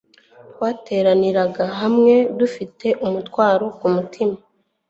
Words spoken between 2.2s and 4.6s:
dufite umutwaro ku mutima,